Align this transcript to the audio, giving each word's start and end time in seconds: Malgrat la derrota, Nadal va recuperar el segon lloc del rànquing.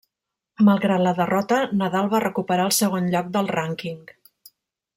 Malgrat 0.69 1.03
la 1.07 1.11
derrota, 1.19 1.59
Nadal 1.83 2.09
va 2.15 2.23
recuperar 2.25 2.65
el 2.71 2.75
segon 2.79 3.13
lloc 3.17 3.31
del 3.37 3.53
rànquing. 3.61 4.01